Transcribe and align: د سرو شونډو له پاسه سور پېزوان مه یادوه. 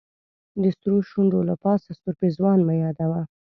د 0.61 0.63
سرو 0.77 0.99
شونډو 1.09 1.39
له 1.49 1.55
پاسه 1.63 1.89
سور 1.99 2.13
پېزوان 2.21 2.59
مه 2.67 2.73
یادوه. 2.83 3.21